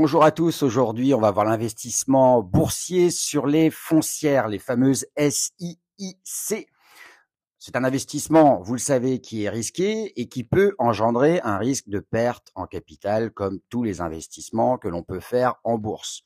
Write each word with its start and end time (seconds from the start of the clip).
Bonjour 0.00 0.22
à 0.22 0.30
tous. 0.30 0.62
Aujourd'hui, 0.62 1.12
on 1.12 1.18
va 1.18 1.32
voir 1.32 1.44
l'investissement 1.44 2.40
boursier 2.40 3.10
sur 3.10 3.48
les 3.48 3.68
foncières, 3.68 4.46
les 4.46 4.60
fameuses 4.60 5.06
SIIC. 5.18 6.68
C'est 7.58 7.74
un 7.74 7.82
investissement, 7.82 8.62
vous 8.62 8.74
le 8.74 8.78
savez, 8.78 9.20
qui 9.20 9.42
est 9.42 9.48
risqué 9.48 10.12
et 10.14 10.28
qui 10.28 10.44
peut 10.44 10.76
engendrer 10.78 11.40
un 11.42 11.58
risque 11.58 11.88
de 11.88 11.98
perte 11.98 12.52
en 12.54 12.66
capital 12.66 13.32
comme 13.32 13.58
tous 13.70 13.82
les 13.82 14.00
investissements 14.00 14.78
que 14.78 14.86
l'on 14.86 15.02
peut 15.02 15.18
faire 15.18 15.56
en 15.64 15.78
bourse. 15.78 16.22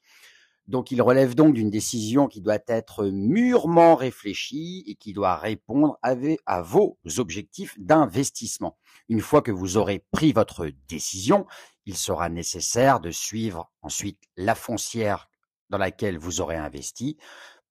Donc 0.68 0.91
il 0.91 1.00
relève 1.00 1.34
donc 1.34 1.54
d'une 1.54 1.70
décision 1.70 2.29
qui 2.29 2.43
doit 2.43 2.59
être 2.68 3.07
mûrement 3.07 3.95
réfléchie 3.95 4.84
et 4.86 4.96
qui 4.96 5.14
doit 5.14 5.36
répondre 5.36 5.98
à, 6.03 6.61
vos 6.61 6.98
objectifs 7.17 7.75
d'investissement. 7.79 8.76
Une 9.08 9.20
fois 9.20 9.42
que 9.42 9.50
vous 9.50 9.76
aurez 9.76 10.04
pris 10.11 10.32
votre 10.32 10.66
décision, 10.88 11.46
il 11.86 11.96
sera 11.96 12.29
nécessaire 12.29 13.00
de 13.00 13.11
suivre 13.11 13.70
ensuite 13.82 14.22
la 14.36 14.54
foncière 14.54 15.28
dans 15.70 15.78
laquelle 15.78 16.18
vous 16.18 16.40
aurez 16.40 16.56
investi 16.56 17.16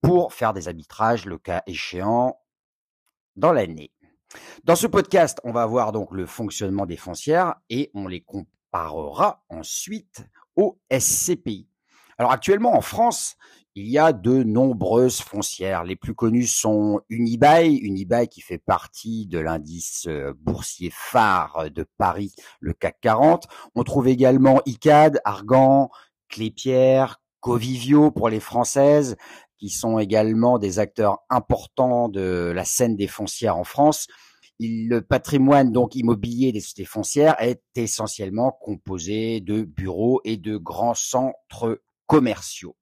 pour 0.02 0.34
faire 0.34 0.54
des 0.54 0.67
arbitrages 0.67 1.26
le 1.26 1.38
cas 1.38 1.63
échéant 1.67 2.40
dans 3.35 3.54
l'année. 3.54 3.91
Dans 4.63 4.76
ce 4.76 4.88
podcast, 4.88 5.40
on 5.44 5.52
va 5.52 5.66
voir 5.66 5.91
donc 5.91 6.12
le 6.12 6.26
fonctionnement 6.26 6.85
des 6.85 6.98
foncières 6.98 7.55
et 7.70 7.91
on 7.93 8.07
les 8.07 8.21
comparera 8.21 9.43
ensuite 9.49 10.26
au 10.55 10.79
SCPI. 10.91 11.71
Alors 12.22 12.34
actuellement 12.34 12.76
en 12.76 12.82
France, 12.82 13.36
il 13.74 13.88
y 13.90 13.98
a 13.98 14.14
de 14.14 14.44
nombreuses 14.44 15.22
foncières. 15.22 15.84
Les 15.84 15.96
plus 15.96 16.14
connues 16.14 16.46
sont 16.46 17.02
Unibail, 17.10 17.78
Unibail 17.78 18.28
qui 18.28 18.42
fait 18.42 18.60
partie 18.60 19.26
de 19.26 19.40
l'indice 19.40 20.05
euh, 20.08 20.32
boursier 20.40 20.91
phare 20.94 21.72
de 21.72 21.84
Paris, 21.98 22.32
le 22.60 22.74
CAC 22.74 22.98
40. 23.02 23.48
On 23.74 23.84
trouve 23.84 24.08
également 24.08 24.62
ICAD, 24.68 25.20
Argan, 25.26 25.90
Clépierre, 26.30 27.24
Covivio 27.40 28.12
pour 28.12 28.30
les 28.30 28.40
françaises, 28.40 29.16
qui 29.58 29.70
sont 29.70 29.98
également 29.98 30.60
des 30.60 30.78
acteurs 30.78 31.24
importants 31.28 32.08
de 32.08 32.52
la 32.54 32.66
scène 32.66 32.96
des 32.96 33.08
foncières 33.08 33.58
en 33.58 33.63
France. 33.63 34.06
Le 34.60 35.00
patrimoine 35.00 35.72
donc 35.72 35.96
immobilier 35.96 36.52
des 36.52 36.60
sociétés 36.60 36.85
foncières 36.85 37.35
est 37.40 37.63
essentiellement 37.76 38.52
composé 38.62 39.40
de 39.41 39.63
bureaux 39.63 40.22
et 40.24 40.38
de 40.38 40.56
grands 40.56 40.94
centres 40.94 41.80
commerciaux. 42.12 42.76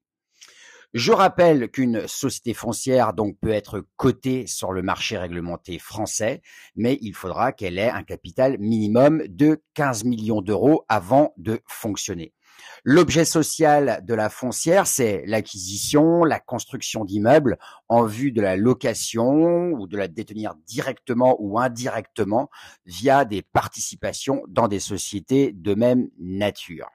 Je 0.95 1.11
rappelle 1.11 1.69
qu'une 1.69 2.07
société 2.07 2.55
foncière 2.55 3.13
donc 3.13 3.37
peut 3.39 3.51
être 3.51 3.85
cotée 3.95 4.47
sur 4.47 4.71
le 4.71 4.81
marché 4.81 5.19
réglementé 5.19 5.77
français, 5.77 6.41
mais 6.75 6.97
il 7.01 7.13
faudra 7.13 7.51
qu'elle 7.51 7.77
ait 7.77 7.91
un 7.91 8.01
capital 8.01 8.57
minimum 8.57 9.21
de 9.27 9.61
15 9.75 10.05
millions 10.05 10.41
d'euros 10.41 10.83
avant 10.89 11.35
de 11.37 11.61
fonctionner. 11.67 12.33
L'objet 12.83 13.23
social 13.23 14.03
de 14.03 14.15
la 14.15 14.29
foncière, 14.29 14.87
c'est 14.87 15.23
l'acquisition, 15.27 16.23
la 16.23 16.39
construction 16.39 17.05
d'immeubles 17.05 17.59
en 17.87 18.05
vue 18.05 18.31
de 18.31 18.41
la 18.41 18.57
location 18.57 19.73
ou 19.73 19.85
de 19.85 19.95
la 19.95 20.07
détenir 20.07 20.55
directement 20.65 21.35
ou 21.39 21.59
indirectement 21.59 22.49
via 22.87 23.25
des 23.25 23.43
participations 23.43 24.41
dans 24.47 24.67
des 24.67 24.79
sociétés 24.79 25.51
de 25.53 25.75
même 25.75 26.09
nature. 26.17 26.89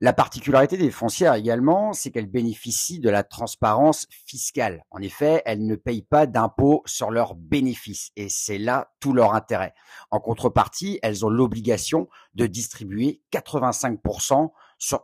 La 0.00 0.12
particularité 0.12 0.76
des 0.76 0.90
foncières 0.90 1.34
également, 1.34 1.92
c'est 1.92 2.10
qu'elles 2.10 2.30
bénéficient 2.30 3.00
de 3.00 3.10
la 3.10 3.22
transparence 3.22 4.06
fiscale. 4.26 4.84
En 4.90 5.00
effet, 5.00 5.42
elles 5.44 5.64
ne 5.64 5.76
payent 5.76 6.02
pas 6.02 6.26
d'impôts 6.26 6.82
sur 6.86 7.10
leurs 7.10 7.34
bénéfices 7.34 8.10
et 8.16 8.28
c'est 8.28 8.58
là 8.58 8.92
tout 9.00 9.12
leur 9.12 9.34
intérêt. 9.34 9.74
En 10.10 10.20
contrepartie, 10.20 10.98
elles 11.02 11.24
ont 11.24 11.30
l'obligation 11.30 12.08
de 12.34 12.46
distribuer 12.46 13.22
85% 13.32 14.50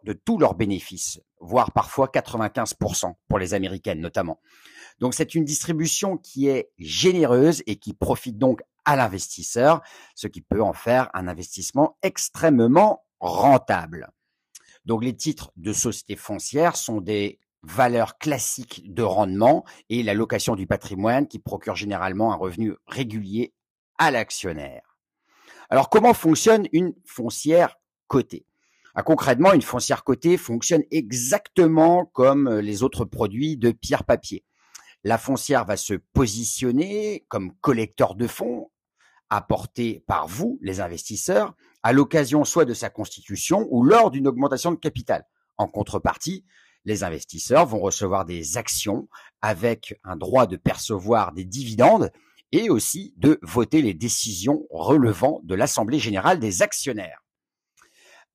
de 0.04 0.12
tous 0.12 0.38
leurs 0.38 0.54
bénéfices, 0.54 1.20
voire 1.40 1.72
parfois 1.72 2.10
95% 2.12 3.14
pour 3.28 3.38
les 3.38 3.54
américaines 3.54 4.00
notamment. 4.00 4.40
Donc 4.98 5.14
c'est 5.14 5.34
une 5.34 5.44
distribution 5.44 6.16
qui 6.16 6.48
est 6.48 6.72
généreuse 6.78 7.62
et 7.66 7.76
qui 7.76 7.94
profite 7.94 8.38
donc 8.38 8.60
à 8.84 8.96
l'investisseur, 8.96 9.82
ce 10.14 10.26
qui 10.26 10.40
peut 10.40 10.62
en 10.62 10.72
faire 10.72 11.10
un 11.14 11.28
investissement 11.28 11.98
extrêmement 12.02 13.04
rentable. 13.20 14.10
Donc 14.88 15.04
les 15.04 15.14
titres 15.14 15.52
de 15.58 15.74
société 15.74 16.16
foncière 16.16 16.74
sont 16.74 17.02
des 17.02 17.38
valeurs 17.62 18.16
classiques 18.16 18.94
de 18.94 19.02
rendement 19.02 19.66
et 19.90 20.02
la 20.02 20.14
location 20.14 20.56
du 20.56 20.66
patrimoine 20.66 21.28
qui 21.28 21.38
procure 21.38 21.76
généralement 21.76 22.32
un 22.32 22.36
revenu 22.36 22.72
régulier 22.86 23.52
à 23.98 24.10
l'actionnaire. 24.10 24.96
Alors 25.68 25.90
comment 25.90 26.14
fonctionne 26.14 26.68
une 26.72 26.94
foncière 27.04 27.76
cotée? 28.06 28.46
Ah, 28.94 29.02
Concrètement, 29.02 29.52
une 29.52 29.60
foncière 29.60 30.04
cotée 30.04 30.38
fonctionne 30.38 30.84
exactement 30.90 32.06
comme 32.06 32.48
les 32.48 32.82
autres 32.82 33.04
produits 33.04 33.58
de 33.58 33.72
pierre-papier. 33.72 34.42
La 35.04 35.18
foncière 35.18 35.66
va 35.66 35.76
se 35.76 35.94
positionner 36.14 37.26
comme 37.28 37.52
collecteur 37.60 38.14
de 38.14 38.26
fonds 38.26 38.70
apporté 39.30 40.02
par 40.06 40.26
vous, 40.26 40.58
les 40.62 40.80
investisseurs, 40.80 41.54
à 41.82 41.92
l'occasion 41.92 42.44
soit 42.44 42.64
de 42.64 42.74
sa 42.74 42.90
constitution 42.90 43.66
ou 43.70 43.84
lors 43.84 44.10
d'une 44.10 44.26
augmentation 44.26 44.70
de 44.70 44.76
capital. 44.76 45.26
En 45.56 45.68
contrepartie, 45.68 46.44
les 46.84 47.04
investisseurs 47.04 47.66
vont 47.66 47.80
recevoir 47.80 48.24
des 48.24 48.56
actions 48.56 49.08
avec 49.42 49.98
un 50.04 50.16
droit 50.16 50.46
de 50.46 50.56
percevoir 50.56 51.32
des 51.32 51.44
dividendes 51.44 52.10
et 52.52 52.70
aussi 52.70 53.12
de 53.16 53.38
voter 53.42 53.82
les 53.82 53.94
décisions 53.94 54.66
relevant 54.70 55.40
de 55.44 55.54
l'Assemblée 55.54 55.98
générale 55.98 56.40
des 56.40 56.62
actionnaires. 56.62 57.22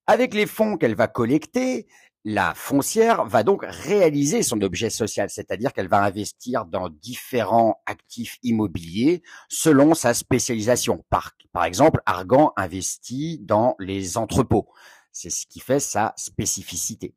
Avec 0.05 0.33
les 0.33 0.45
fonds 0.45 0.77
qu'elle 0.77 0.95
va 0.95 1.07
collecter, 1.07 1.87
la 2.25 2.53
foncière 2.53 3.25
va 3.25 3.43
donc 3.43 3.65
réaliser 3.65 4.43
son 4.43 4.61
objet 4.61 4.89
social, 4.89 5.29
c'est-à-dire 5.29 5.73
qu'elle 5.73 5.89
va 5.89 6.03
investir 6.03 6.65
dans 6.65 6.89
différents 6.89 7.81
actifs 7.85 8.37
immobiliers 8.43 9.21
selon 9.49 9.93
sa 9.93 10.13
spécialisation. 10.13 11.03
Par, 11.09 11.33
exemple, 11.65 12.01
Argan 12.05 12.53
investit 12.55 13.39
dans 13.39 13.75
les 13.77 14.17
entrepôts. 14.17 14.69
C'est 15.11 15.29
ce 15.29 15.45
qui 15.45 15.59
fait 15.59 15.81
sa 15.81 16.13
spécificité. 16.15 17.13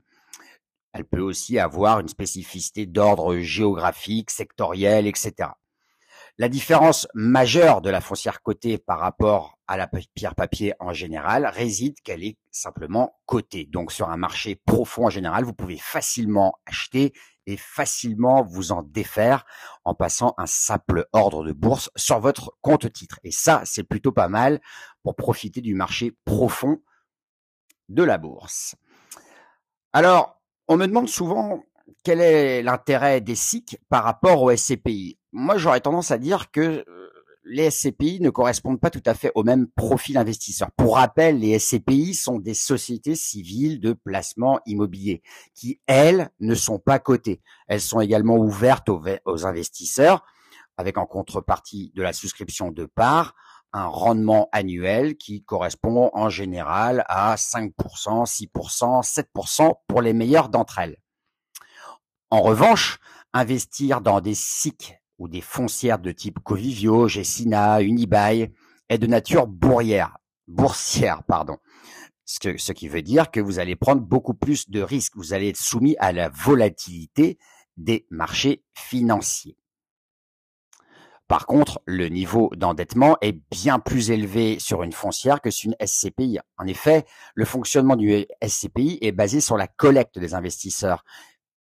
Elle 0.92 1.04
peut 1.04 1.20
aussi 1.20 1.58
avoir 1.58 2.00
une 2.00 2.08
spécificité 2.08 2.86
d'ordre 2.86 3.38
géographique, 3.38 4.30
sectoriel, 4.30 5.06
etc. 5.06 5.50
La 6.38 6.50
différence 6.50 7.08
majeure 7.14 7.80
de 7.80 7.88
la 7.88 8.02
foncière 8.02 8.42
cotée 8.42 8.76
par 8.76 8.98
rapport 8.98 9.58
à 9.66 9.78
la 9.78 9.88
pierre 10.14 10.34
papier 10.34 10.74
en 10.80 10.92
général 10.92 11.47
réside 11.47 11.98
qu'elle 12.02 12.22
est 12.22 12.36
simplement 12.50 13.19
cotée. 13.24 13.64
Donc 13.64 13.91
sur 13.91 14.10
un 14.10 14.19
marché 14.19 14.54
profond 14.54 15.06
en 15.06 15.10
général, 15.10 15.44
vous 15.44 15.54
pouvez 15.54 15.78
facilement 15.78 16.58
acheter 16.66 17.14
et 17.47 17.56
facilement 17.56 18.42
vous 18.42 18.70
en 18.70 18.82
défaire 18.82 19.47
en 19.84 19.94
passant 19.94 20.34
un 20.36 20.44
simple 20.44 21.06
ordre 21.14 21.42
de 21.42 21.52
bourse 21.52 21.91
sur 21.97 22.20
votre 22.20 22.54
compte 22.60 22.92
titre. 22.92 23.18
Et 23.24 23.30
ça, 23.30 23.62
c'est 23.64 23.84
plutôt 23.84 24.12
pas 24.12 24.28
mal 24.28 24.60
pour 25.03 25.16
profiter 25.16 25.62
du 25.62 25.74
marché 25.74 26.12
profond 26.26 26.82
de 27.88 28.03
la 28.03 28.18
bourse. 28.18 28.74
Alors, 29.94 30.42
on 30.68 30.76
me 30.76 30.86
demande 30.86 31.08
souvent 31.08 31.62
quel 32.04 32.20
est 32.20 32.62
l'intérêt 32.62 33.22
des 33.22 33.36
SIC 33.36 33.78
par 33.88 34.04
rapport 34.04 34.42
au 34.42 34.54
SCPI 34.54 35.18
Moi, 35.38 35.58
j'aurais 35.58 35.82
tendance 35.82 36.12
à 36.12 36.16
dire 36.16 36.50
que 36.50 36.82
euh, 36.88 37.10
les 37.44 37.70
SCPI 37.70 38.20
ne 38.22 38.30
correspondent 38.30 38.80
pas 38.80 38.88
tout 38.88 39.02
à 39.04 39.12
fait 39.12 39.30
au 39.34 39.44
même 39.44 39.66
profil 39.66 40.16
investisseur. 40.16 40.70
Pour 40.78 40.97
rappel, 40.97 41.41
les 41.41 41.58
SCPI 41.58 42.14
sont 42.14 42.38
des 42.38 42.54
sociétés 42.54 43.14
civiles 43.14 43.78
de 43.78 43.92
placement 43.92 44.60
immobilier 44.64 45.22
qui, 45.54 45.78
elles, 45.86 46.30
ne 46.41 46.54
sont 46.54 46.78
pas 46.78 46.98
cotées. 46.98 47.42
Elles 47.69 47.82
sont 47.82 48.00
également 48.00 48.38
ouvertes 48.38 48.88
aux, 48.88 49.44
investisseurs 49.44 50.24
avec 50.78 50.97
en 50.97 51.04
contrepartie 51.04 51.92
de 51.94 52.03
la 52.03 52.15
souscription 52.15 52.72
de 52.72 52.86
parts 52.86 53.34
un 53.74 53.88
rendement 53.88 54.48
annuel 54.53 55.18
qui 55.18 55.44
correspond 55.44 56.09
en 56.15 56.30
général 56.30 57.04
à 57.09 57.34
5%, 57.34 57.72
6%, 58.24 59.03
7% 59.04 59.72
pour 59.86 60.00
les 60.00 60.15
meilleures 60.15 60.48
d'entre 60.48 60.78
elles. 60.78 60.97
En 62.30 62.41
revanche, 62.41 63.00
investir 63.34 64.00
dans 64.00 64.22
des 64.22 64.34
SIC 64.34 64.98
ou 65.18 65.28
des 65.28 65.41
foncières 65.41 65.98
de 65.98 66.13
type 66.13 66.39
Covivio, 66.41 67.09
Gessina, 67.09 67.80
Unibail 67.83 68.53
est 68.89 68.98
de 68.98 69.07
nature 69.07 69.47
bourrière, 69.47 70.18
boursière, 70.47 71.22
pardon. 71.24 71.57
Ce, 72.24 72.57
ce 72.57 72.72
qui 72.72 72.89
veut 72.89 73.03
dire 73.03 73.30
que 73.30 73.41
vous 73.41 73.59
allez 73.59 73.77
prendre 73.77 74.03
beaucoup 74.03 74.34
plus 74.34 74.68
de 74.68 74.83
risques. 74.83 75.16
Vous 75.16 75.33
allez 75.33 75.48
être 75.48 75.60
soumis 75.60 75.97
à 75.98 76.13
la 76.13 76.28
volatilité 76.28 77.39
des 77.77 78.07
marchés 78.10 78.65
financiers. 78.74 79.57
Par 81.28 81.47
contre, 81.47 81.83
le 81.86 82.09
niveau 82.09 82.51
d'endettement 82.54 83.16
est 83.21 83.41
bien 83.51 83.80
plus 83.80 84.12
élevé 84.12 84.59
sur 84.60 84.84
une 84.84 84.92
foncière 84.92 85.41
que 85.41 85.51
sur 85.51 85.71
une 85.71 85.86
SCPI. 85.86 86.39
En 86.57 86.66
effet, 86.69 87.04
le 87.34 87.45
fonctionnement 87.45 87.97
du 87.97 88.27
SCPI 88.47 88.98
est 89.01 89.10
basé 89.10 89.41
sur 89.41 89.57
la 89.57 89.66
collecte 89.66 90.21
des 90.21 90.34
investisseurs 90.34 91.04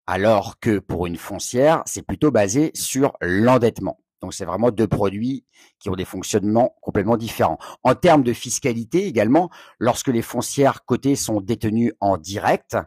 alors 0.08 0.60
que 0.60 0.80
pour 0.80 1.06
une 1.06 1.18
foncière, 1.18 1.84
c'est 1.86 2.06
plutôt 2.06 2.32
basé 2.32 2.72
sur 2.74 3.14
l'endettement. 3.22 4.00
Donc 4.24 4.34
c'est 4.34 4.46
vraiment 4.46 4.72
deux 4.72 4.88
produits 4.88 5.44
qui 5.80 5.90
ont 5.90 5.98
des 5.98 6.06
fonctionnements 6.06 6.78
complètement 6.82 7.18
différents. 7.18 7.58
En 7.84 7.94
termes 7.94 8.24
de 8.24 8.32
fiscalité 8.32 9.06
également, 9.06 9.50
lorsque 9.80 10.08
les 10.08 10.22
foncières 10.22 10.86
cotées 10.86 11.18
sont 11.18 11.42
détenues 11.42 11.92
en 12.00 12.18
direct, 12.18 12.78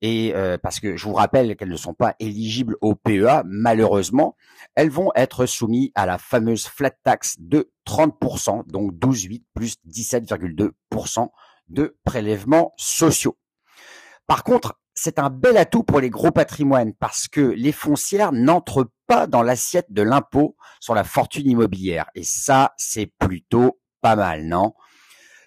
et 0.00 0.32
euh, 0.34 0.56
parce 0.56 0.80
que 0.80 0.96
je 0.96 1.04
vous 1.04 1.12
rappelle 1.12 1.54
qu'elles 1.56 1.68
ne 1.68 1.76
sont 1.76 1.92
pas 1.92 2.14
éligibles 2.18 2.76
au 2.80 2.94
PEA, 2.94 3.42
malheureusement, 3.44 4.36
elles 4.74 4.88
vont 4.88 5.10
être 5.14 5.44
soumises 5.44 5.90
à 5.96 6.06
la 6.06 6.16
fameuse 6.16 6.66
flat 6.66 6.92
tax 7.04 7.36
de 7.40 7.70
30%, 7.86 8.66
donc 8.66 8.94
12,8 8.94 9.42
plus 9.52 9.76
17,2% 9.86 11.28
de 11.68 11.94
prélèvements 12.04 12.72
sociaux. 12.78 13.36
Par 14.26 14.44
contre, 14.44 14.80
c'est 14.96 15.18
un 15.18 15.30
bel 15.30 15.58
atout 15.58 15.84
pour 15.84 16.00
les 16.00 16.10
gros 16.10 16.32
patrimoines 16.32 16.94
parce 16.94 17.28
que 17.28 17.40
les 17.40 17.72
foncières 17.72 18.32
n'entrent 18.32 18.90
pas 19.06 19.26
dans 19.26 19.42
l'assiette 19.42 19.92
de 19.92 20.02
l'impôt 20.02 20.56
sur 20.80 20.94
la 20.94 21.04
fortune 21.04 21.48
immobilière. 21.48 22.06
Et 22.14 22.24
ça, 22.24 22.72
c'est 22.78 23.12
plutôt 23.18 23.78
pas 24.00 24.16
mal, 24.16 24.46
non? 24.46 24.72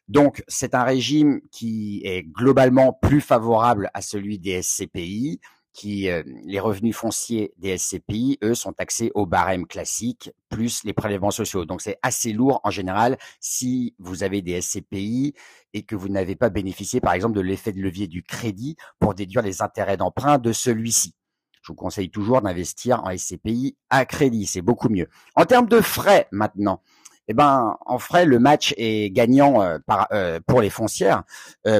Donc, 0.07 0.43
c'est 0.47 0.75
un 0.75 0.83
régime 0.83 1.41
qui 1.51 2.01
est 2.05 2.23
globalement 2.23 2.93
plus 2.93 3.21
favorable 3.21 3.89
à 3.93 4.01
celui 4.01 4.39
des 4.39 4.61
SCPI 4.61 5.39
qui 5.79 6.09
euh, 6.09 6.23
les 6.43 6.59
revenus 6.59 6.93
fonciers 6.93 7.53
des 7.57 7.77
SCPI, 7.77 8.37
eux, 8.43 8.53
sont 8.53 8.73
taxés 8.73 9.13
au 9.15 9.25
barème 9.25 9.65
classique 9.65 10.29
plus 10.49 10.83
les 10.83 10.91
prélèvements 10.91 11.31
sociaux. 11.31 11.63
Donc 11.63 11.81
c'est 11.81 11.97
assez 12.01 12.33
lourd 12.33 12.59
en 12.65 12.69
général 12.69 13.17
si 13.39 13.95
vous 13.97 14.23
avez 14.23 14.41
des 14.41 14.59
SCPI 14.59 15.35
et 15.73 15.83
que 15.83 15.95
vous 15.95 16.09
n'avez 16.09 16.35
pas 16.35 16.49
bénéficié, 16.49 16.99
par 16.99 17.13
exemple, 17.13 17.37
de 17.37 17.39
l'effet 17.39 17.71
de 17.71 17.79
levier 17.79 18.07
du 18.07 18.23
crédit 18.23 18.75
pour 18.99 19.13
déduire 19.13 19.41
les 19.41 19.61
intérêts 19.61 19.95
d'emprunt 19.95 20.37
de 20.37 20.51
celui-ci. 20.51 21.15
Je 21.61 21.71
vous 21.71 21.75
conseille 21.75 22.11
toujours 22.11 22.41
d'investir 22.41 23.01
en 23.05 23.17
SCPI 23.17 23.77
à 23.89 24.03
crédit, 24.03 24.47
c'est 24.47 24.61
beaucoup 24.61 24.89
mieux. 24.89 25.07
En 25.35 25.45
termes 25.45 25.69
de 25.69 25.79
frais 25.79 26.27
maintenant, 26.33 26.81
eh 27.29 27.33
ben, 27.33 27.77
en 27.85 27.99
frais, 27.99 28.25
le 28.25 28.39
match 28.39 28.73
est 28.75 29.11
gagnant 29.11 29.61
euh, 29.61 29.77
par, 29.85 30.07
euh, 30.11 30.41
pour 30.45 30.61
les 30.61 30.69
foncières 30.69 31.23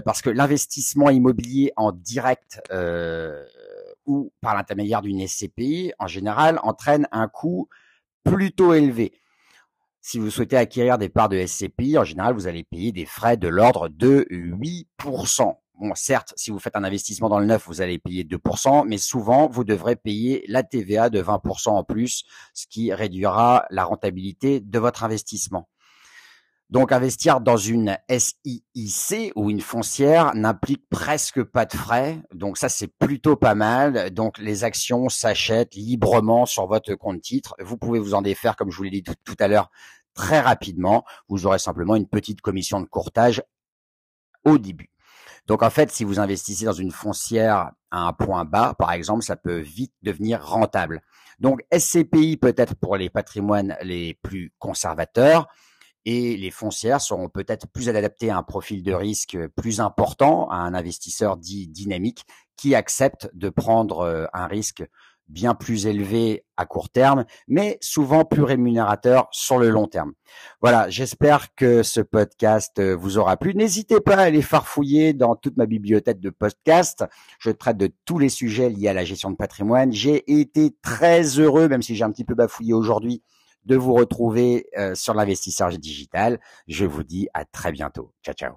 parce 0.05 0.21
que 0.21 0.29
l'investissement 0.29 1.09
immobilier 1.09 1.73
en 1.75 1.91
direct 1.91 2.61
ou 4.09 4.33
par 4.41 4.55
l'intermédiaire 4.55 5.03
d'une 5.03 5.25
SCPI, 5.25 5.93
en 5.99 6.07
général, 6.07 6.59
entraîne 6.63 7.07
un 7.11 7.27
coût 7.27 7.69
plutôt 8.23 8.73
élevé. 8.73 9.13
Si 10.01 10.17
vous 10.17 10.31
souhaitez 10.31 10.57
acquérir 10.57 10.97
des 10.97 11.09
parts 11.09 11.29
de 11.29 11.45
SCPI, 11.45 11.99
en 11.99 12.03
général, 12.03 12.33
vous 12.33 12.47
allez 12.47 12.63
payer 12.63 12.91
des 12.91 13.05
frais 13.05 13.37
de 13.37 13.47
l'ordre 13.47 13.87
de 13.87 14.25
8%. 14.31 15.55
Bon, 15.79 15.91
certes, 15.93 16.33
si 16.35 16.49
vous 16.49 16.57
faites 16.57 16.75
un 16.75 16.83
investissement 16.83 17.29
dans 17.29 17.39
le 17.39 17.45
neuf, 17.45 17.67
vous 17.67 17.81
allez 17.81 17.99
payer 17.99 18.23
2%, 18.23 18.87
mais 18.87 18.97
souvent, 18.97 19.47
vous 19.47 19.63
devrez 19.63 19.95
payer 19.95 20.43
la 20.47 20.63
TVA 20.63 21.11
de 21.11 21.21
20% 21.21 21.69
en 21.69 21.83
plus, 21.83 22.23
ce 22.55 22.65
qui 22.65 22.91
réduira 22.91 23.65
la 23.69 23.83
rentabilité 23.83 24.59
de 24.59 24.79
votre 24.79 25.03
investissement. 25.03 25.69
Donc 26.69 26.91
investir 26.91 27.41
dans 27.41 27.57
une 27.57 27.97
SIIC 28.07 29.31
ou 29.35 29.49
une 29.49 29.61
foncière 29.61 30.35
n'implique 30.35 30.87
presque 30.89 31.43
pas 31.43 31.65
de 31.65 31.73
frais. 31.73 32.21
Donc 32.31 32.59
ça 32.59 32.69
c'est 32.69 32.87
plutôt 32.87 33.35
pas 33.35 33.55
mal. 33.55 34.11
Donc 34.11 34.37
les 34.37 34.63
actions 34.63 35.09
s'achètent 35.09 35.73
librement 35.73 36.45
sur 36.45 36.67
votre 36.67 36.93
compte 36.93 37.21
titre. 37.21 37.55
Vous 37.59 37.75
pouvez 37.75 37.97
vous 37.97 38.13
en 38.13 38.21
défaire 38.21 38.55
comme 38.55 38.69
je 38.69 38.77
vous 38.77 38.83
l'ai 38.83 38.91
dit 38.91 39.01
tout, 39.01 39.35
à 39.39 39.47
l'heure 39.47 39.71
très 40.13 40.39
rapidement. 40.41 41.05
Vous 41.27 41.47
aurez 41.47 41.57
simplement 41.57 41.95
une 41.95 42.07
petite 42.07 42.41
commission 42.41 42.79
de 42.79 42.85
courtage 42.85 43.41
au 44.45 44.59
début. 44.59 44.91
Donc 45.47 45.63
en 45.63 45.71
fait, 45.71 45.89
si 45.89 46.03
vous 46.03 46.19
investissez 46.19 46.65
dans 46.65 46.73
une 46.73 46.91
foncière 46.91 47.71
à 47.89 48.07
un 48.07 48.13
point 48.13 48.45
bas, 48.45 48.75
par 48.77 48.91
exemple, 48.91 49.23
ça 49.23 49.35
peut 49.35 49.57
vite 49.57 49.93
devenir 50.03 50.45
rentable. 50.45 51.01
Donc 51.39 51.61
SCPI 51.75 52.37
peut-être 52.37 52.75
pour 52.75 52.95
les 52.95 53.09
patrimoines 53.09 53.75
les 53.81 54.13
plus 54.21 54.53
conservateurs, 54.59 55.47
et 56.05 56.37
les 56.37 56.51
foncières 56.51 57.01
seront 57.01 57.29
peut-être 57.29 57.67
plus 57.67 57.89
adaptées 57.89 58.29
à 58.29 58.37
un 58.37 58.43
profil 58.43 58.83
de 58.83 58.93
risque 58.93 59.37
plus 59.55 59.79
important, 59.79 60.49
à 60.49 60.57
un 60.57 60.73
investisseur 60.73 61.37
dit 61.37 61.67
dynamique 61.67 62.25
qui 62.55 62.75
accepte 62.75 63.29
de 63.33 63.49
prendre 63.49 63.99
euh, 63.99 64.25
un 64.33 64.47
risque 64.47 64.83
bien 65.29 65.53
plus 65.53 65.85
élevé 65.85 66.43
à 66.57 66.65
court 66.65 66.89
terme, 66.89 67.25
mais 67.47 67.77
souvent 67.81 68.25
plus 68.25 68.43
rémunérateur 68.43 69.27
sur 69.31 69.59
le 69.59 69.69
long 69.69 69.87
terme. 69.87 70.13
Voilà, 70.61 70.89
j'espère 70.89 71.53
que 71.55 71.83
ce 71.83 72.01
podcast 72.01 72.79
euh, 72.79 72.95
vous 72.95 73.17
aura 73.17 73.37
plu. 73.37 73.53
N'hésitez 73.53 74.01
pas 74.01 74.15
à 74.15 74.23
aller 74.23 74.41
farfouiller 74.41 75.13
dans 75.13 75.35
toute 75.35 75.55
ma 75.55 75.67
bibliothèque 75.67 76.19
de 76.19 76.31
podcasts. 76.31 77.05
Je 77.39 77.51
traite 77.51 77.77
de 77.77 77.91
tous 78.05 78.17
les 78.17 78.29
sujets 78.29 78.69
liés 78.69 78.89
à 78.89 78.93
la 78.93 79.05
gestion 79.05 79.31
de 79.31 79.35
patrimoine. 79.35 79.93
J'ai 79.93 80.39
été 80.39 80.75
très 80.81 81.21
heureux, 81.39 81.67
même 81.67 81.83
si 81.83 81.95
j'ai 81.95 82.03
un 82.03 82.11
petit 82.11 82.25
peu 82.25 82.33
bafouillé 82.33 82.73
aujourd'hui, 82.73 83.21
de 83.69 83.75
vous 83.75 83.93
retrouver 83.93 84.67
euh, 84.77 84.95
sur 84.95 85.13
l'investisseur 85.13 85.69
digital. 85.69 86.39
Je 86.67 86.85
vous 86.85 87.03
dis 87.03 87.29
à 87.33 87.45
très 87.45 87.71
bientôt. 87.71 88.11
Ciao, 88.23 88.33
ciao. 88.33 88.55